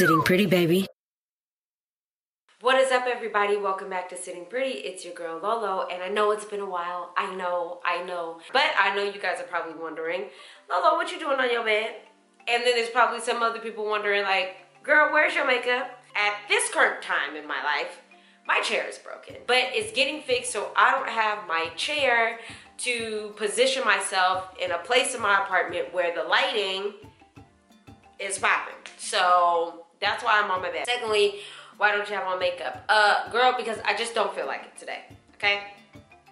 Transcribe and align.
Sitting 0.00 0.22
pretty, 0.22 0.46
baby. 0.46 0.86
What 2.62 2.80
is 2.80 2.90
up, 2.90 3.04
everybody? 3.06 3.58
Welcome 3.58 3.90
back 3.90 4.08
to 4.08 4.16
Sitting 4.16 4.46
Pretty. 4.46 4.78
It's 4.78 5.04
your 5.04 5.12
girl 5.12 5.38
Lolo, 5.42 5.88
and 5.88 6.02
I 6.02 6.08
know 6.08 6.30
it's 6.30 6.46
been 6.46 6.60
a 6.60 6.70
while. 6.70 7.12
I 7.18 7.34
know, 7.34 7.80
I 7.84 8.02
know. 8.04 8.40
But 8.50 8.64
I 8.80 8.96
know 8.96 9.02
you 9.02 9.20
guys 9.20 9.40
are 9.40 9.46
probably 9.46 9.74
wondering, 9.78 10.30
Lolo, 10.70 10.96
what 10.96 11.12
you 11.12 11.18
doing 11.18 11.38
on 11.38 11.52
your 11.52 11.66
bed? 11.66 11.96
And 12.48 12.64
then 12.64 12.76
there's 12.76 12.88
probably 12.88 13.20
some 13.20 13.42
other 13.42 13.58
people 13.58 13.84
wondering, 13.84 14.22
like, 14.22 14.56
girl, 14.82 15.12
where's 15.12 15.34
your 15.34 15.46
makeup? 15.46 15.90
At 16.16 16.32
this 16.48 16.70
current 16.70 17.02
time 17.02 17.36
in 17.36 17.46
my 17.46 17.62
life, 17.62 18.00
my 18.46 18.62
chair 18.62 18.88
is 18.88 18.96
broken, 18.96 19.36
but 19.46 19.58
it's 19.58 19.92
getting 19.92 20.22
fixed, 20.22 20.50
so 20.50 20.72
I 20.76 20.92
don't 20.92 21.10
have 21.10 21.46
my 21.46 21.68
chair 21.76 22.38
to 22.78 23.34
position 23.36 23.84
myself 23.84 24.48
in 24.58 24.70
a 24.70 24.78
place 24.78 25.14
in 25.14 25.20
my 25.20 25.42
apartment 25.42 25.92
where 25.92 26.14
the 26.14 26.22
lighting 26.22 26.94
is 28.18 28.38
popping. 28.38 28.76
So 28.96 29.79
that's 30.00 30.24
why 30.24 30.40
I'm 30.42 30.50
on 30.50 30.62
my 30.62 30.70
bed. 30.70 30.86
Secondly, 30.86 31.40
why 31.76 31.92
don't 31.92 32.08
you 32.08 32.14
have 32.14 32.26
on 32.26 32.38
makeup? 32.38 32.84
Uh, 32.88 33.28
girl, 33.30 33.54
because 33.56 33.78
I 33.84 33.96
just 33.96 34.14
don't 34.14 34.34
feel 34.34 34.46
like 34.46 34.62
it 34.62 34.78
today, 34.78 35.04
okay? 35.34 35.62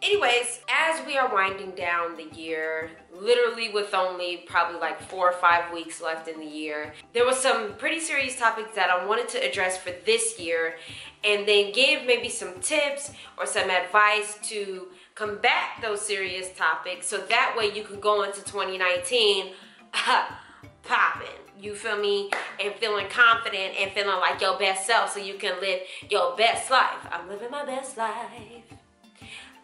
Anyways, 0.01 0.61
as 0.69 1.05
we 1.07 1.17
are 1.19 1.33
winding 1.33 1.73
down 1.73 2.17
the 2.17 2.29
year, 2.39 2.91
literally 3.13 3.71
with 3.71 3.95
only 3.95 4.45
probably 4.47 4.79
like 4.79 5.01
four 5.01 5.29
or 5.29 5.33
five 5.33 5.73
weeks 5.73 6.01
left 6.01 6.29
in 6.29 6.39
the 6.39 6.47
year, 6.47 6.95
there 7.15 7.27
was 7.27 7.37
some 7.37 7.75
pretty 7.75 7.99
serious 7.99 8.39
topics 8.39 8.77
that 8.77 8.91
I 8.91 9.05
wanted 9.05 9.29
to 9.31 9.39
address 9.39 9.77
for 9.77 9.91
this 10.07 10.39
year 10.39 10.77
and 11.25 11.49
then 11.49 11.73
give 11.73 12.07
maybe 12.07 12.29
some 12.29 12.61
tips 12.61 13.11
or 13.37 13.45
some 13.45 13.71
advice 13.71 14.39
to 14.51 14.87
combat 15.17 15.71
those 15.83 16.01
serious 16.01 16.53
topics 16.57 17.09
so 17.09 17.19
that 17.19 17.57
way 17.59 17.73
you 17.75 17.83
can 17.83 17.99
go 17.99 18.23
into 18.23 18.41
2019 18.45 19.53
popping. 20.89 21.29
You 21.61 21.75
feel 21.75 21.99
me? 21.99 22.31
And 22.59 22.75
feeling 22.75 23.09
confident 23.09 23.75
and 23.79 23.93
feeling 23.93 24.19
like 24.21 24.41
your 24.41 24.59
best 24.59 24.87
self 24.87 25.13
so 25.13 25.21
you 25.21 25.35
can 25.35 25.61
live 25.61 25.81
your 26.09 26.37
best 26.37 26.71
life. 26.71 27.07
I'm 27.11 27.29
living 27.29 27.51
my 27.51 27.65
best 27.65 27.97
life. 27.97 28.15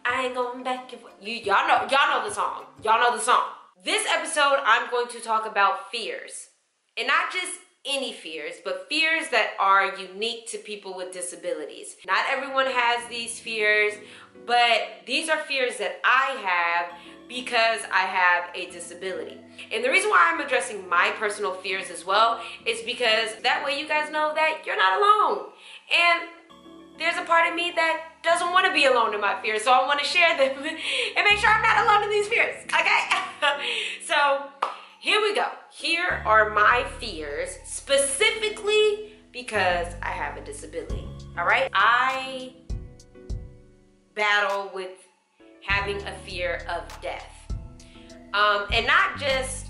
I 0.05 0.25
ain't 0.25 0.35
going 0.35 0.63
back 0.63 0.91
and 0.93 1.01
forth. 1.01 1.13
You 1.19 1.33
y'all 1.35 1.67
know 1.67 1.87
y'all 1.89 2.21
know 2.21 2.27
the 2.27 2.33
song. 2.33 2.65
Y'all 2.83 2.99
know 2.99 3.17
the 3.17 3.23
song. 3.23 3.43
This 3.83 4.05
episode 4.07 4.59
i'm 4.63 4.89
going 4.89 5.07
to 5.09 5.19
talk 5.19 5.45
about 5.45 5.91
fears. 5.91 6.49
And 6.97 7.07
not 7.07 7.31
just 7.31 7.59
any 7.87 8.13
fears, 8.13 8.55
but 8.63 8.87
fears 8.89 9.29
that 9.29 9.51
are 9.59 9.95
unique 9.97 10.47
to 10.47 10.57
people 10.57 10.95
with 10.95 11.11
disabilities. 11.13 11.95
Not 12.05 12.25
everyone 12.29 12.65
has 12.67 13.07
these 13.09 13.39
fears, 13.39 13.93
but 14.45 14.81
these 15.05 15.29
are 15.29 15.39
fears 15.39 15.77
that 15.77 15.99
I 16.03 16.37
have 16.41 16.99
because 17.27 17.81
I 17.91 18.01
have 18.01 18.45
a 18.55 18.71
disability. 18.71 19.37
And 19.71 19.83
the 19.83 19.89
reason 19.89 20.09
why 20.09 20.31
I'm 20.31 20.45
addressing 20.45 20.87
my 20.87 21.11
personal 21.17 21.53
fears 21.55 21.89
as 21.89 22.05
well 22.05 22.41
is 22.65 22.81
because 22.81 23.35
that 23.43 23.63
way 23.65 23.79
you 23.79 23.87
guys 23.87 24.11
know 24.11 24.33
that 24.35 24.61
you're 24.65 24.77
not 24.77 24.99
alone. 24.99 25.49
And 25.91 26.29
there's 26.97 27.17
a 27.17 27.23
part 27.23 27.49
of 27.49 27.55
me 27.55 27.71
that 27.75 28.03
doesn't 28.23 28.51
want 28.51 28.65
to 28.65 28.73
be 28.73 28.85
alone 28.85 29.13
in 29.13 29.21
my 29.21 29.39
fears, 29.41 29.63
so 29.63 29.71
I 29.71 29.85
want 29.85 29.99
to 29.99 30.05
share 30.05 30.37
them 30.37 30.57
and 30.63 31.25
make 31.25 31.39
sure 31.39 31.49
I'm 31.49 31.61
not 31.61 31.85
alone 31.85 32.03
in 32.03 32.09
these 32.09 32.27
fears, 32.27 32.55
okay? 32.65 33.01
so 34.05 34.43
here 35.05 35.21
we 35.21 35.35
go. 35.35 35.45
Here 35.71 36.23
are 36.25 36.49
my 36.49 36.83
fears 36.99 37.59
specifically 37.63 39.13
because 39.31 39.93
I 40.01 40.07
have 40.07 40.35
a 40.35 40.43
disability, 40.43 41.07
all 41.37 41.45
right? 41.45 41.69
I 41.75 42.55
battle 44.15 44.71
with 44.73 44.97
having 45.61 46.01
a 46.07 46.11
fear 46.25 46.65
of 46.67 47.01
death. 47.03 47.29
Um, 48.33 48.65
and 48.73 48.87
not 48.87 49.19
just 49.19 49.67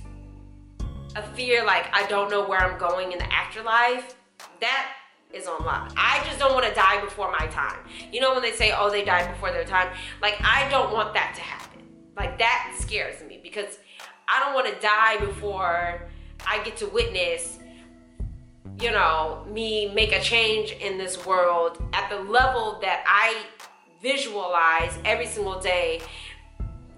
a 1.17 1.23
fear 1.33 1.65
like 1.65 1.87
I 1.91 2.07
don't 2.07 2.31
know 2.31 2.47
where 2.47 2.61
I'm 2.61 2.79
going 2.79 3.11
in 3.11 3.17
the 3.17 3.33
afterlife. 3.33 4.15
That 4.61 4.93
is 5.33 5.47
on 5.47 5.65
lock. 5.65 5.91
I 5.97 6.23
just 6.25 6.39
don't 6.39 6.53
want 6.53 6.65
to 6.65 6.73
die 6.73 7.01
before 7.01 7.29
my 7.29 7.45
time. 7.47 7.79
You 8.09 8.21
know 8.21 8.31
when 8.31 8.41
they 8.41 8.53
say, 8.53 8.73
oh, 8.73 8.89
they 8.89 9.03
died 9.03 9.29
before 9.33 9.51
their 9.51 9.65
time? 9.65 9.89
Like, 10.21 10.37
I 10.39 10.69
don't 10.69 10.93
want 10.93 11.13
that 11.13 11.33
to 11.35 11.41
happen. 11.41 11.81
Like, 12.15 12.39
that 12.39 12.73
scares 12.79 13.21
me 13.27 13.41
because 13.43 13.79
I 14.27 14.39
don't 14.39 14.53
want 14.53 14.67
to 14.67 14.79
die 14.79 15.17
before 15.17 16.01
I 16.47 16.63
get 16.63 16.77
to 16.77 16.87
witness, 16.87 17.59
you 18.79 18.91
know, 18.91 19.45
me 19.49 19.93
make 19.93 20.11
a 20.11 20.19
change 20.19 20.71
in 20.71 20.97
this 20.97 21.25
world 21.25 21.81
at 21.93 22.09
the 22.09 22.19
level 22.19 22.79
that 22.81 23.03
I 23.07 23.43
visualize 24.01 24.97
every 25.05 25.27
single 25.27 25.59
day 25.59 26.01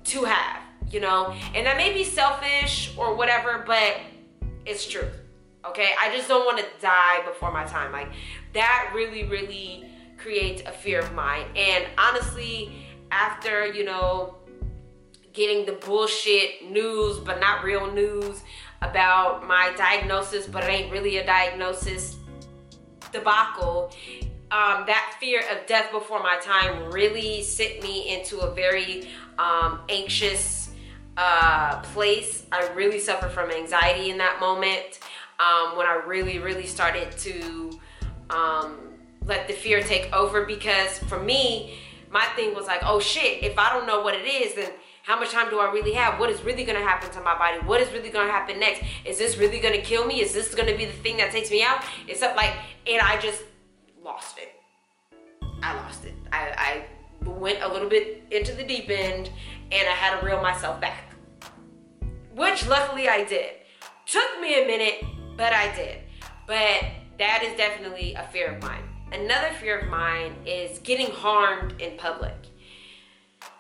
to 0.05 0.23
have, 0.23 0.61
you 0.89 0.99
know? 0.99 1.35
And 1.53 1.65
that 1.65 1.77
may 1.77 1.93
be 1.93 2.03
selfish 2.03 2.93
or 2.97 3.15
whatever, 3.15 3.63
but 3.67 3.97
it's 4.65 4.87
true. 4.87 5.07
Okay? 5.65 5.93
I 5.99 6.15
just 6.15 6.27
don't 6.27 6.45
want 6.45 6.59
to 6.59 6.65
die 6.81 7.23
before 7.25 7.51
my 7.51 7.65
time. 7.65 7.91
Like 7.91 8.09
that 8.53 8.91
really, 8.95 9.25
really 9.25 9.85
creates 10.17 10.63
a 10.65 10.71
fear 10.71 10.99
of 10.99 11.13
mine. 11.13 11.45
And 11.55 11.85
honestly, 11.97 12.71
after, 13.11 13.67
you 13.67 13.83
know, 13.83 14.36
getting 15.37 15.65
the 15.65 15.73
bullshit 15.73 16.69
news, 16.69 17.19
but 17.19 17.39
not 17.39 17.63
real 17.63 17.89
news 17.93 18.43
about 18.81 19.47
my 19.47 19.71
diagnosis, 19.77 20.45
but 20.47 20.63
it 20.65 20.67
ain't 20.67 20.91
really 20.91 21.17
a 21.17 21.25
diagnosis 21.25 22.17
debacle 23.13 23.91
um, 24.49 24.85
that 24.87 25.17
fear 25.19 25.41
of 25.51 25.65
death 25.67 25.91
before 25.91 26.23
my 26.23 26.37
time 26.41 26.89
really 26.91 27.43
sent 27.43 27.83
me 27.83 28.15
into 28.15 28.39
a 28.39 28.53
very 28.53 29.09
um, 29.37 29.81
anxious 29.89 30.71
uh, 31.17 31.81
place. 31.81 32.45
I 32.51 32.69
really 32.73 32.99
suffered 32.99 33.31
from 33.31 33.51
anxiety 33.51 34.09
in 34.09 34.17
that 34.19 34.39
moment 34.39 34.99
um, 35.39 35.77
when 35.77 35.85
I 35.85 36.01
really, 36.05 36.39
really 36.39 36.65
started 36.65 37.11
to 37.17 37.79
um, 38.29 38.77
let 39.25 39.47
the 39.49 39.53
fear 39.53 39.81
take 39.81 40.15
over 40.15 40.45
because 40.45 40.97
for 40.99 41.21
me, 41.21 41.77
my 42.09 42.23
thing 42.37 42.55
was 42.55 42.67
like, 42.67 42.79
oh 42.83 43.01
shit, 43.01 43.43
if 43.43 43.59
I 43.59 43.73
don't 43.73 43.85
know 43.85 44.01
what 44.01 44.13
it 44.15 44.25
is, 44.25 44.55
then 44.55 44.71
how 45.07 45.17
much 45.17 45.31
time 45.31 45.49
do 45.49 45.57
I 45.57 45.71
really 45.71 45.93
have? 45.93 46.19
What 46.19 46.29
is 46.29 46.43
really 46.43 46.65
gonna 46.65 46.83
happen 46.83 47.09
to 47.11 47.21
my 47.21 47.33
body? 47.37 47.59
What 47.65 47.79
is 47.79 47.89
really 47.93 48.09
gonna 48.09 48.29
happen 48.29 48.59
next? 48.59 48.83
Is 49.05 49.17
this 49.17 49.37
really 49.37 49.61
gonna 49.61 49.77
kill 49.77 50.05
me? 50.05 50.19
Is 50.19 50.33
this 50.33 50.53
gonna 50.53 50.75
be 50.75 50.83
the 50.83 50.91
thing 50.91 51.15
that 51.15 51.31
takes 51.31 51.49
me 51.49 51.63
out? 51.63 51.81
It's 52.09 52.19
like, 52.19 52.53
and 52.85 53.01
I 53.01 53.17
just 53.17 53.43
lost 54.03 54.37
it. 54.37 54.53
I 55.63 55.75
lost 55.75 56.03
it. 56.03 56.13
I, 56.33 56.83
I 57.23 57.29
went 57.29 57.61
a 57.61 57.71
little 57.71 57.87
bit 57.87 58.25
into 58.31 58.53
the 58.53 58.65
deep 58.65 58.89
end 58.89 59.29
and 59.71 59.87
I 59.87 59.93
had 59.93 60.19
to 60.19 60.25
reel 60.25 60.41
myself 60.41 60.81
back. 60.81 61.13
Which 62.35 62.67
luckily 62.67 63.07
I 63.07 63.23
did. 63.23 63.51
Took 64.07 64.41
me 64.41 64.61
a 64.61 64.67
minute, 64.67 65.05
but 65.37 65.53
I 65.53 65.73
did. 65.73 65.99
But 66.47 66.83
that 67.17 67.43
is 67.43 67.55
definitely 67.55 68.13
a 68.15 68.23
fear 68.23 68.55
of 68.55 68.61
mine. 68.61 68.83
Another 69.13 69.51
fear 69.61 69.79
of 69.79 69.87
mine 69.87 70.35
is 70.45 70.79
getting 70.79 71.11
harmed 71.11 71.81
in 71.81 71.97
public. 71.97 72.35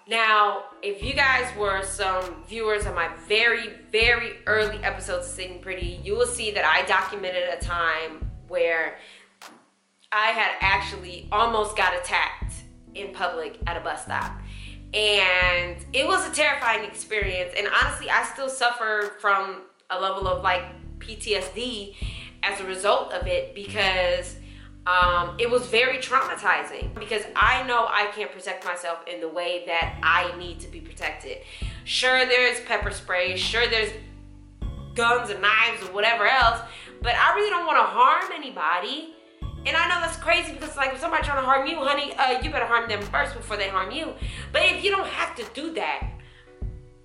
Now, 0.09 0.63
if 0.81 1.03
you 1.03 1.13
guys 1.13 1.45
were 1.57 1.83
some 1.83 2.45
viewers 2.47 2.85
of 2.85 2.95
my 2.95 3.09
very, 3.27 3.71
very 3.91 4.37
early 4.45 4.81
episodes 4.81 5.27
of 5.27 5.33
Sitting 5.33 5.59
Pretty, 5.59 5.99
you 6.01 6.15
will 6.15 6.25
see 6.25 6.51
that 6.51 6.63
I 6.63 6.85
documented 6.85 7.43
a 7.49 7.57
time 7.57 8.29
where 8.47 8.99
I 10.13 10.27
had 10.27 10.51
actually 10.61 11.27
almost 11.29 11.75
got 11.75 11.93
attacked 11.93 12.53
in 12.95 13.11
public 13.11 13.59
at 13.67 13.75
a 13.75 13.81
bus 13.81 14.03
stop. 14.03 14.31
And 14.93 15.75
it 15.91 16.07
was 16.07 16.25
a 16.25 16.33
terrifying 16.33 16.85
experience. 16.85 17.53
And 17.57 17.67
honestly, 17.67 18.09
I 18.09 18.23
still 18.23 18.49
suffer 18.49 19.17
from 19.19 19.63
a 19.89 19.99
level 19.99 20.25
of 20.29 20.41
like 20.41 20.63
PTSD 20.99 21.95
as 22.43 22.61
a 22.61 22.63
result 22.65 23.11
of 23.11 23.27
it 23.27 23.53
because 23.53 24.37
um, 24.87 25.35
it 25.37 25.49
was 25.49 25.65
very 25.67 25.97
traumatizing 25.97 26.97
because 26.97 27.23
I 27.35 27.63
know 27.67 27.87
I 27.89 28.09
can't 28.15 28.31
protect 28.31 28.63
myself 28.63 28.99
in 29.05 29.19
the 29.19 29.27
way 29.27 29.63
that 29.67 29.99
I 30.01 30.35
need 30.37 30.61
to 30.61 30.69
be 30.69 30.79
protected. 30.79 31.39
Sure, 31.83 32.25
there's 32.25 32.61
pepper 32.61 32.91
spray, 32.91 33.35
sure, 33.35 33.67
there's 33.67 33.91
guns 34.95 35.29
and 35.29 35.41
knives 35.41 35.81
and 35.83 35.93
whatever 35.93 36.25
else, 36.25 36.61
but 37.01 37.15
I 37.15 37.35
really 37.35 37.49
don't 37.49 37.65
want 37.65 37.77
to 37.77 37.83
harm 37.83 38.31
anybody. 38.33 39.13
And 39.65 39.75
I 39.75 39.89
know 39.89 39.99
that's 39.99 40.15
crazy 40.15 40.53
because 40.53 40.77
like 40.77 40.93
if 40.93 41.01
somebody 41.01 41.23
trying 41.23 41.41
to 41.41 41.45
harm 41.45 41.67
you, 41.67 41.75
honey, 41.77 42.13
uh, 42.13 42.41
you 42.41 42.49
better 42.49 42.65
harm 42.65 42.87
them 42.87 43.01
first 43.01 43.35
before 43.35 43.57
they 43.57 43.67
harm 43.67 43.91
you. 43.91 44.13
But 44.53 44.61
if 44.63 44.85
you 44.85 44.91
don't 44.91 45.07
have 45.07 45.35
to 45.35 45.43
do 45.53 45.73
that, 45.73 46.07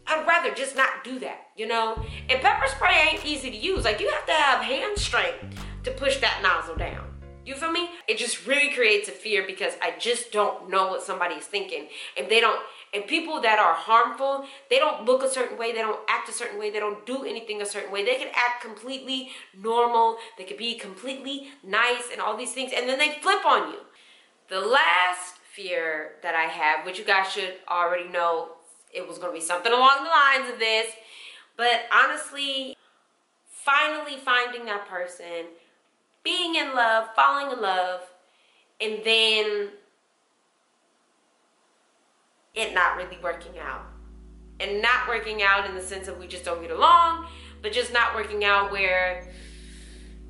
I'd 0.06 0.24
rather 0.26 0.54
just 0.54 0.76
not 0.76 1.02
do 1.02 1.18
that, 1.18 1.48
you 1.56 1.66
know? 1.66 2.00
And 2.30 2.40
pepper 2.40 2.68
spray 2.68 3.08
ain't 3.10 3.26
easy 3.26 3.50
to 3.50 3.56
use. 3.56 3.84
Like 3.84 3.98
you 3.98 4.08
have 4.08 4.26
to 4.26 4.32
have 4.32 4.62
hand 4.62 4.98
strength 4.98 5.64
to 5.82 5.90
push 5.90 6.18
that 6.18 6.40
nozzle 6.42 6.76
down. 6.76 7.11
You 7.44 7.54
feel 7.56 7.72
me? 7.72 7.88
It 8.06 8.18
just 8.18 8.46
really 8.46 8.72
creates 8.72 9.08
a 9.08 9.12
fear 9.12 9.44
because 9.44 9.74
I 9.82 9.94
just 9.98 10.30
don't 10.30 10.70
know 10.70 10.88
what 10.88 11.02
somebody's 11.02 11.46
thinking. 11.46 11.88
If 12.16 12.28
they 12.28 12.40
don't 12.40 12.60
and 12.94 13.06
people 13.06 13.40
that 13.40 13.58
are 13.58 13.74
harmful, 13.74 14.44
they 14.68 14.78
don't 14.78 15.04
look 15.06 15.22
a 15.22 15.28
certain 15.28 15.56
way, 15.58 15.72
they 15.72 15.78
don't 15.78 15.98
act 16.08 16.28
a 16.28 16.32
certain 16.32 16.58
way, 16.58 16.70
they 16.70 16.78
don't 16.78 17.04
do 17.06 17.24
anything 17.24 17.62
a 17.62 17.66
certain 17.66 17.90
way. 17.90 18.04
They 18.04 18.16
can 18.16 18.28
act 18.34 18.62
completely 18.62 19.30
normal, 19.58 20.18
they 20.36 20.44
could 20.44 20.58
be 20.58 20.74
completely 20.78 21.48
nice 21.64 22.10
and 22.12 22.20
all 22.20 22.36
these 22.36 22.52
things, 22.52 22.72
and 22.76 22.88
then 22.88 22.98
they 22.98 23.18
flip 23.22 23.44
on 23.46 23.72
you. 23.72 23.78
The 24.48 24.60
last 24.60 25.36
fear 25.54 26.12
that 26.22 26.34
I 26.34 26.44
have, 26.44 26.84
which 26.84 26.98
you 26.98 27.04
guys 27.04 27.32
should 27.32 27.54
already 27.68 28.08
know, 28.08 28.48
it 28.92 29.08
was 29.08 29.18
gonna 29.18 29.32
be 29.32 29.40
something 29.40 29.72
along 29.72 30.04
the 30.04 30.10
lines 30.10 30.52
of 30.52 30.58
this, 30.58 30.92
but 31.56 31.86
honestly, 31.92 32.76
finally 33.48 34.18
finding 34.18 34.66
that 34.66 34.86
person 34.86 35.46
being 36.22 36.54
in 36.54 36.74
love, 36.74 37.08
falling 37.14 37.52
in 37.52 37.60
love, 37.60 38.00
and 38.80 39.00
then 39.04 39.70
it 42.54 42.74
not 42.74 42.96
really 42.96 43.18
working 43.22 43.58
out. 43.58 43.86
And 44.60 44.80
not 44.80 45.08
working 45.08 45.42
out 45.42 45.68
in 45.68 45.74
the 45.74 45.82
sense 45.82 46.06
of 46.06 46.18
we 46.18 46.26
just 46.26 46.44
don't 46.44 46.60
get 46.60 46.70
along, 46.70 47.26
but 47.62 47.72
just 47.72 47.92
not 47.92 48.14
working 48.14 48.44
out 48.44 48.70
where, 48.70 49.28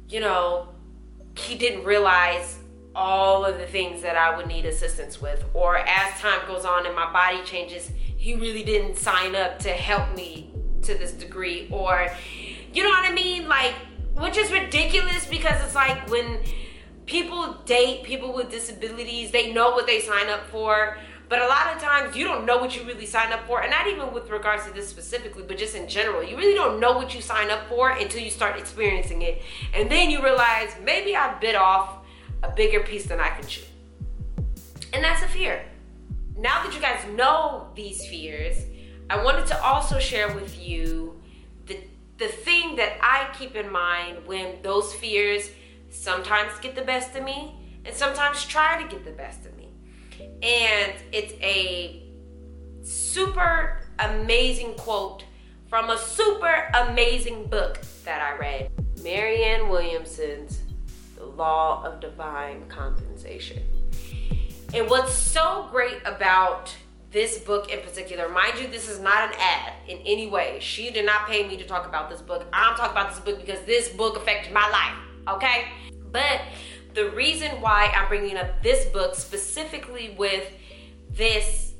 you 0.08 0.20
know, 0.20 0.68
he 1.36 1.56
didn't 1.56 1.84
realize 1.84 2.58
all 2.94 3.44
of 3.44 3.58
the 3.58 3.66
things 3.66 4.02
that 4.02 4.16
I 4.16 4.36
would 4.36 4.46
need 4.46 4.64
assistance 4.64 5.20
with. 5.20 5.44
Or 5.52 5.78
as 5.78 6.20
time 6.20 6.46
goes 6.46 6.64
on 6.64 6.86
and 6.86 6.94
my 6.94 7.12
body 7.12 7.42
changes, 7.44 7.90
he 8.16 8.34
really 8.34 8.62
didn't 8.62 8.96
sign 8.96 9.34
up 9.34 9.58
to 9.60 9.70
help 9.70 10.14
me 10.14 10.54
to 10.82 10.94
this 10.94 11.12
degree. 11.12 11.68
Or, 11.70 12.08
you 12.72 12.82
know 12.82 12.90
what 12.90 13.10
I 13.10 13.12
mean? 13.12 13.48
Like, 13.48 13.74
which 14.14 14.36
is 14.36 14.50
ridiculous 14.52 15.26
because 15.26 15.62
it's 15.64 15.74
like 15.74 16.08
when 16.10 16.40
people 17.06 17.54
date 17.64 18.04
people 18.04 18.32
with 18.32 18.50
disabilities, 18.50 19.30
they 19.30 19.52
know 19.52 19.70
what 19.70 19.86
they 19.86 20.00
sign 20.00 20.28
up 20.28 20.46
for. 20.48 20.96
But 21.28 21.40
a 21.40 21.46
lot 21.46 21.74
of 21.74 21.80
times 21.80 22.14
you 22.14 22.24
don't 22.24 22.44
know 22.44 22.58
what 22.58 22.76
you 22.76 22.82
really 22.84 23.06
sign 23.06 23.32
up 23.32 23.46
for, 23.46 23.62
and 23.62 23.70
not 23.70 23.86
even 23.86 24.12
with 24.12 24.28
regards 24.28 24.66
to 24.66 24.72
this 24.72 24.86
specifically, 24.86 25.44
but 25.46 25.56
just 25.56 25.74
in 25.74 25.88
general. 25.88 26.22
You 26.22 26.36
really 26.36 26.54
don't 26.54 26.78
know 26.78 26.92
what 26.92 27.14
you 27.14 27.22
sign 27.22 27.50
up 27.50 27.68
for 27.70 27.90
until 27.90 28.20
you 28.20 28.30
start 28.30 28.58
experiencing 28.58 29.22
it. 29.22 29.40
And 29.72 29.90
then 29.90 30.10
you 30.10 30.22
realize 30.22 30.76
maybe 30.84 31.16
I 31.16 31.38
bit 31.38 31.54
off 31.54 32.04
a 32.42 32.52
bigger 32.54 32.80
piece 32.80 33.06
than 33.06 33.18
I 33.18 33.30
can 33.30 33.46
chew. 33.46 33.62
And 34.92 35.02
that's 35.02 35.22
a 35.22 35.28
fear. 35.28 35.64
Now 36.36 36.62
that 36.64 36.74
you 36.74 36.80
guys 36.80 37.02
know 37.16 37.68
these 37.74 38.06
fears, 38.08 38.58
I 39.08 39.22
wanted 39.22 39.46
to 39.46 39.62
also 39.64 39.98
share 39.98 40.34
with 40.34 40.60
you 40.60 41.18
the, 42.22 42.28
thing 42.28 42.76
that 42.76 42.92
I 43.02 43.28
keep 43.36 43.56
in 43.56 43.70
mind 43.70 44.26
when 44.26 44.62
those 44.62 44.94
fears 44.94 45.50
sometimes 45.90 46.52
get 46.60 46.74
the 46.74 46.82
best 46.82 47.16
of 47.16 47.24
me 47.24 47.56
and 47.84 47.94
sometimes 47.94 48.44
try 48.44 48.82
to 48.82 48.88
get 48.88 49.04
the 49.04 49.10
best 49.10 49.44
of 49.44 49.56
me. 49.56 49.70
And 50.42 50.92
it's 51.12 51.32
a 51.34 52.02
super 52.82 53.80
amazing 53.98 54.74
quote 54.74 55.24
from 55.68 55.90
a 55.90 55.98
super 55.98 56.70
amazing 56.74 57.46
book 57.46 57.80
that 58.04 58.20
I 58.20 58.36
read. 58.38 58.70
Marianne 59.02 59.68
Williamson's 59.68 60.60
The 61.16 61.24
Law 61.24 61.84
of 61.84 62.00
Divine 62.00 62.68
Compensation. 62.68 63.62
And 64.74 64.88
what's 64.88 65.12
so 65.12 65.68
great 65.70 65.98
about 66.04 66.74
this 67.12 67.38
book 67.38 67.70
in 67.70 67.80
particular, 67.80 68.28
mind 68.28 68.58
you, 68.58 68.66
this 68.68 68.88
is 68.88 68.98
not 68.98 69.28
an 69.28 69.34
ad 69.38 69.74
in 69.86 69.98
any 69.98 70.28
way. 70.28 70.58
She 70.60 70.90
did 70.90 71.04
not 71.04 71.28
pay 71.28 71.46
me 71.46 71.56
to 71.58 71.64
talk 71.64 71.86
about 71.86 72.08
this 72.08 72.22
book. 72.22 72.46
I'm 72.52 72.74
talking 72.74 72.92
about 72.92 73.10
this 73.10 73.20
book 73.20 73.38
because 73.38 73.60
this 73.66 73.90
book 73.90 74.16
affected 74.16 74.52
my 74.52 74.68
life, 74.70 75.36
okay? 75.36 75.66
But 76.10 76.40
the 76.94 77.10
reason 77.10 77.60
why 77.60 77.92
I'm 77.94 78.08
bringing 78.08 78.36
up 78.36 78.62
this 78.62 78.86
book 78.86 79.14
specifically 79.14 80.14
with 80.18 80.50
this 81.10 81.74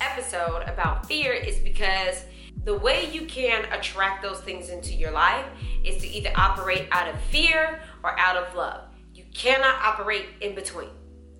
episode 0.00 0.62
about 0.66 1.06
fear 1.06 1.32
is 1.32 1.58
because 1.58 2.24
the 2.64 2.76
way 2.76 3.10
you 3.12 3.26
can 3.26 3.64
attract 3.72 4.22
those 4.22 4.40
things 4.40 4.68
into 4.68 4.94
your 4.94 5.10
life 5.10 5.44
is 5.84 6.00
to 6.02 6.06
either 6.08 6.30
operate 6.36 6.88
out 6.92 7.12
of 7.12 7.20
fear 7.22 7.80
or 8.04 8.18
out 8.18 8.36
of 8.36 8.54
love. 8.54 8.84
You 9.14 9.24
cannot 9.34 9.76
operate 9.82 10.26
in 10.40 10.54
between. 10.54 10.90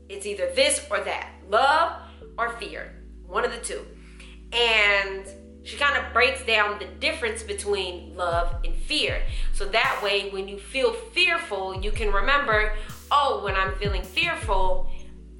It's 0.09 0.27
either 0.27 0.51
this 0.55 0.85
or 0.91 1.01
that 1.01 1.31
love 1.49 2.01
or 2.37 2.51
fear, 2.59 2.98
one 3.29 3.45
of 3.45 3.53
the 3.53 3.59
two. 3.59 3.87
And 4.53 5.27
she 5.63 5.77
kind 5.77 6.03
of 6.03 6.13
breaks 6.13 6.45
down 6.45 6.79
the 6.79 6.87
difference 6.87 7.43
between 7.43 8.17
love 8.17 8.57
and 8.65 8.75
fear. 8.75 9.23
So 9.53 9.67
that 9.67 10.01
way, 10.03 10.31
when 10.31 10.49
you 10.49 10.59
feel 10.59 10.93
fearful, 10.93 11.81
you 11.81 11.93
can 11.93 12.11
remember 12.13 12.73
oh, 13.11 13.43
when 13.45 13.55
I'm 13.55 13.75
feeling 13.77 14.03
fearful, 14.03 14.91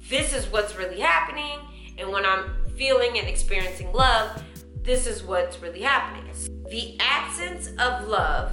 this 0.09 0.33
is 0.33 0.47
what's 0.47 0.75
really 0.75 0.99
happening. 0.99 1.59
And 1.97 2.09
when 2.11 2.25
I'm 2.25 2.49
feeling 2.75 3.17
and 3.17 3.27
experiencing 3.27 3.91
love, 3.91 4.41
this 4.81 5.05
is 5.05 5.23
what's 5.23 5.61
really 5.61 5.81
happening. 5.81 6.31
The 6.69 6.97
absence 6.99 7.67
of 7.77 8.07
love, 8.07 8.51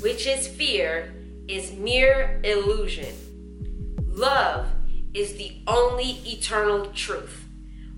which 0.00 0.26
is 0.26 0.46
fear, 0.46 1.14
is 1.48 1.72
mere 1.72 2.40
illusion. 2.44 3.14
Love 4.08 4.66
is 5.14 5.36
the 5.36 5.52
only 5.66 6.20
eternal 6.26 6.86
truth, 6.86 7.45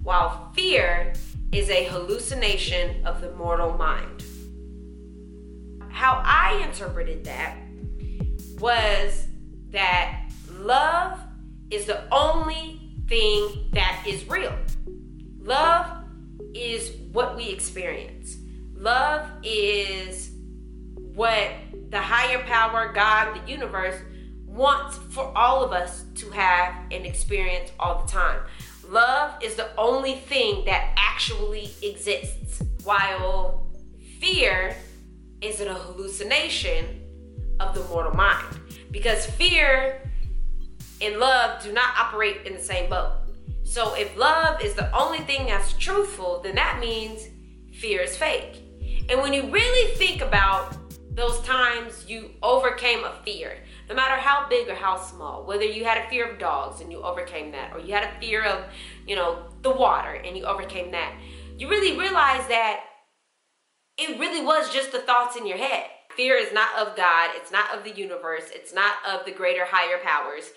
while 0.03 0.53
fear 0.55 1.12
is 1.53 1.71
a 1.71 1.85
hallucination 1.85 3.05
of 3.06 3.21
the 3.21 3.31
mortal 3.33 3.75
mind. 3.75 4.23
How 5.91 6.23
I 6.25 6.62
interpreted 6.65 7.25
that 7.25 7.56
was 8.59 9.27
that 9.71 10.31
love 10.53 11.19
is 11.71 11.87
the 11.87 12.03
only 12.12 12.81
thing 13.09 13.71
that 13.73 14.05
is 14.06 14.29
real. 14.29 14.56
Love 15.39 16.05
is 16.55 16.93
what 17.12 17.37
we 17.37 17.49
experience. 17.49 18.37
Love 18.75 19.29
is 19.43 20.31
what 21.15 21.50
the 21.91 22.00
higher 22.00 22.39
power, 22.45 22.93
God, 22.93 23.35
the 23.35 23.50
universe, 23.50 23.97
wants 24.47 24.99
for 25.11 25.33
all 25.37 25.65
of 25.65 25.73
us 25.73 26.05
to 26.17 26.31
have 26.31 26.75
and 26.91 27.06
experience 27.06 27.71
all 27.79 28.03
the 28.03 28.12
time. 28.12 28.41
Love 28.88 29.35
is 29.43 29.55
the 29.55 29.69
only 29.76 30.14
thing 30.14 30.64
that 30.64 30.94
actually 30.96 31.70
exists, 31.82 32.62
while 32.85 33.67
fear 34.19 34.75
is 35.43 35.61
a 35.61 35.75
hallucination 35.75 37.05
of 37.61 37.75
the 37.75 37.85
mortal 37.85 38.14
mind. 38.14 38.46
Because 38.90 39.26
fear 39.26 40.00
and 41.02 41.19
love 41.19 41.62
do 41.62 41.70
not 41.70 41.99
operate 41.99 42.46
in 42.46 42.55
the 42.55 42.62
same 42.62 42.88
boat. 42.88 43.12
So 43.62 43.94
if 43.94 44.17
love 44.17 44.64
is 44.64 44.73
the 44.73 44.90
only 44.96 45.19
thing 45.19 45.44
that's 45.44 45.75
truthful, 45.75 46.40
then 46.43 46.55
that 46.55 46.81
means 46.81 47.29
fear 47.75 48.00
is 48.00 48.17
fake. 48.17 48.62
And 49.11 49.20
when 49.20 49.35
you 49.35 49.50
really 49.50 49.94
think 49.96 50.23
about 50.23 50.75
those 51.14 51.38
times 51.43 52.06
you 52.08 52.31
overcame 52.43 53.05
a 53.05 53.12
fear, 53.23 53.58
no 53.88 53.94
matter 53.94 54.17
how 54.17 54.49
big 54.49 54.69
or 54.69 54.75
how 54.75 54.96
small, 54.96 55.44
whether 55.44 55.64
you 55.64 55.85
had 55.85 55.99
a 55.99 56.08
fear 56.11 56.31
of 56.31 56.38
dogs 56.38 56.81
and 56.81 56.93
you 56.93 57.02
overcame 57.02 57.52
that, 57.52 57.73
or 57.73 57.81
you 57.81 57.94
had 57.94 58.05
a 58.05 58.20
fear 58.20 58.44
of, 58.44 58.64
you 59.06 59.17
know, 59.17 59.44
the 59.62 59.70
water 59.70 60.12
and 60.12 60.37
you 60.37 60.44
overcame 60.44 60.90
that, 60.90 61.14
you 61.56 61.69
really 61.69 61.99
realize 61.99 62.46
that 62.49 62.81
it 63.96 64.19
really 64.19 64.44
was 64.44 64.73
just 64.73 64.93
the 64.93 65.00
thoughts 65.00 65.37
in 65.37 65.46
your 65.46 65.56
head. 65.56 65.87
Fear 66.17 66.37
is 66.37 66.52
not 66.52 66.79
of 66.79 66.96
God, 66.96 67.31
it's 67.35 67.50
not 67.50 67.76
of 67.76 67.85
the 67.85 67.97
universe, 67.97 68.50
it's 68.52 68.75
not 68.75 68.97
of 69.09 69.25
the 69.25 69.33
greater 69.33 69.64
higher 69.64 69.99
powers. 70.04 70.50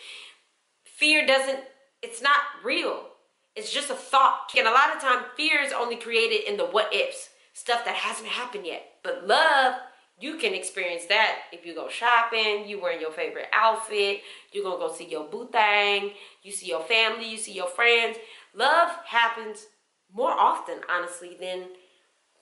Fear 0.83 1.25
doesn't, 1.25 1.59
it's 2.01 2.21
not 2.21 2.39
real. 2.63 3.07
It's 3.55 3.71
just 3.71 3.89
a 3.89 3.95
thought. 3.95 4.51
And 4.57 4.67
a 4.67 4.71
lot 4.71 4.95
of 4.95 5.01
time, 5.01 5.25
fear 5.35 5.61
is 5.61 5.73
only 5.73 5.95
created 5.95 6.47
in 6.47 6.57
the 6.57 6.65
what 6.65 6.93
ifs, 6.93 7.29
stuff 7.53 7.83
that 7.85 7.95
hasn't 7.95 8.29
happened 8.29 8.65
yet. 8.65 8.83
But 9.03 9.27
love 9.27 9.75
you 10.21 10.37
can 10.37 10.53
experience 10.53 11.05
that 11.05 11.39
if 11.51 11.65
you 11.65 11.73
go 11.73 11.89
shopping, 11.89 12.67
you 12.67 12.79
wearing 12.79 13.01
your 13.01 13.11
favorite 13.11 13.47
outfit, 13.53 14.21
you're 14.53 14.63
gonna 14.63 14.77
go 14.77 14.93
see 14.93 15.09
your 15.09 15.25
boo 15.25 15.49
thing, 15.51 16.11
you 16.43 16.51
see 16.51 16.67
your 16.67 16.83
family, 16.83 17.29
you 17.29 17.37
see 17.37 17.53
your 17.53 17.67
friends. 17.67 18.17
Love 18.55 18.89
happens 19.05 19.65
more 20.13 20.31
often, 20.31 20.79
honestly, 20.89 21.37
than 21.39 21.65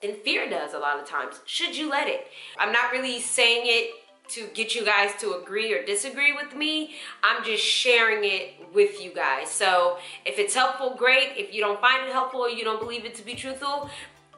than 0.02 0.14
fear 0.24 0.48
does 0.48 0.72
a 0.72 0.78
lot 0.78 0.98
of 0.98 1.06
times. 1.06 1.40
Should 1.44 1.76
you 1.76 1.90
let 1.90 2.08
it? 2.08 2.26
I'm 2.58 2.72
not 2.72 2.90
really 2.90 3.20
saying 3.20 3.62
it 3.64 3.90
to 4.30 4.46
get 4.54 4.74
you 4.74 4.84
guys 4.84 5.10
to 5.20 5.34
agree 5.34 5.74
or 5.74 5.84
disagree 5.84 6.32
with 6.32 6.54
me. 6.54 6.94
I'm 7.22 7.44
just 7.44 7.62
sharing 7.62 8.24
it 8.24 8.54
with 8.72 9.02
you 9.02 9.12
guys. 9.12 9.50
So 9.50 9.98
if 10.24 10.38
it's 10.38 10.54
helpful, 10.54 10.94
great. 10.96 11.30
If 11.36 11.52
you 11.52 11.60
don't 11.60 11.80
find 11.80 12.06
it 12.06 12.12
helpful 12.12 12.48
you 12.48 12.64
don't 12.64 12.80
believe 12.80 13.04
it 13.04 13.14
to 13.16 13.24
be 13.24 13.34
truthful, 13.34 13.90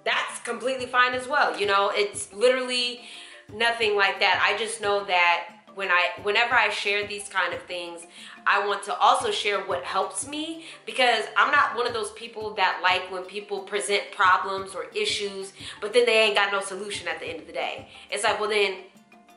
that's 0.05 0.41
completely 0.41 0.87
fine 0.87 1.15
as 1.15 1.29
well. 1.29 1.59
You 1.59 1.67
know, 1.67 1.93
it's 1.95 2.33
literally 2.33 3.03
nothing 3.55 3.97
like 3.97 4.21
that. 4.21 4.45
I 4.47 4.59
just 4.59 4.81
know 4.81 5.05
that 5.05 5.49
when 5.75 5.89
I 5.91 6.11
whenever 6.23 6.55
I 6.55 6.69
share 6.69 7.07
these 7.07 7.29
kind 7.29 7.55
of 7.55 7.63
things, 7.63 8.07
I 8.47 8.67
want 8.67 8.83
to 8.85 8.95
also 8.95 9.31
share 9.31 9.61
what 9.61 9.85
helps 9.85 10.27
me 10.27 10.65
because 10.85 11.25
I'm 11.37 11.51
not 11.51 11.77
one 11.77 11.87
of 11.87 11.95
those 11.95 12.13
people 12.13 12.55
that 12.55 12.81
like 12.83 13.11
when 13.11 13.23
people 13.23 13.61
present 13.61 14.03
problems 14.13 14.75
or 14.75 14.87
issues, 14.95 15.53
but 15.81 15.93
then 15.93 16.07
they 16.07 16.21
ain't 16.21 16.35
got 16.35 16.53
no 16.53 16.61
solution 16.61 17.09
at 17.09 17.21
the 17.21 17.27
end 17.27 17.41
of 17.41 17.47
the 17.47 17.53
day. 17.53 17.89
It's 18.11 18.25
like, 18.25 18.39
well 18.41 18.51
then 18.51 18.79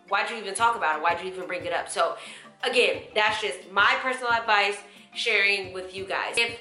why'd 0.09 0.29
you 0.29 0.37
even 0.37 0.53
talk 0.53 0.75
about 0.75 0.97
it? 0.97 1.03
Why'd 1.03 1.21
you 1.21 1.31
even 1.31 1.47
bring 1.47 1.65
it 1.65 1.73
up? 1.73 1.89
So 1.89 2.17
again, 2.63 3.03
that's 3.13 3.41
just 3.41 3.71
my 3.71 3.95
personal 4.01 4.31
advice 4.31 4.77
sharing 5.13 5.73
with 5.73 5.95
you 5.95 6.05
guys. 6.05 6.35
If 6.37 6.59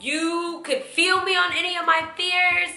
you 0.00 0.62
could 0.64 0.82
feel 0.82 1.22
me 1.24 1.36
on 1.36 1.52
any 1.56 1.76
of 1.76 1.86
my 1.86 2.08
fears, 2.16 2.70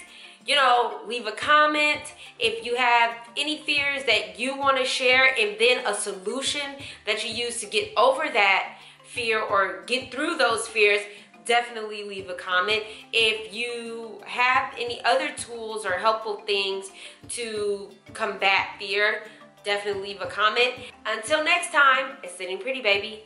you 0.46 0.56
know, 0.56 1.00
leave 1.06 1.26
a 1.26 1.32
comment 1.32 2.00
if 2.38 2.64
you 2.64 2.76
have 2.76 3.14
any 3.36 3.58
fears 3.58 4.04
that 4.04 4.38
you 4.38 4.56
want 4.56 4.76
to 4.78 4.84
share 4.84 5.34
and 5.38 5.56
then 5.58 5.86
a 5.86 5.94
solution 5.94 6.76
that 7.06 7.24
you 7.24 7.32
use 7.32 7.60
to 7.60 7.66
get 7.66 7.92
over 7.96 8.28
that 8.32 8.78
fear 9.04 9.40
or 9.40 9.82
get 9.86 10.10
through 10.10 10.36
those 10.36 10.66
fears 10.66 11.00
definitely 11.44 12.04
leave 12.04 12.30
a 12.30 12.34
comment 12.34 12.84
if 13.12 13.52
you 13.52 14.20
have 14.24 14.72
any 14.78 15.04
other 15.04 15.28
tools 15.32 15.84
or 15.84 15.92
helpful 15.92 16.36
things 16.46 16.90
to 17.28 17.90
combat 18.14 18.68
fear 18.78 19.22
definitely 19.64 20.08
leave 20.08 20.20
a 20.20 20.26
comment. 20.26 20.74
Until 21.06 21.44
next 21.44 21.72
time, 21.72 22.16
it's 22.22 22.36
Sitting 22.36 22.58
Pretty, 22.58 22.82
baby. 22.82 23.24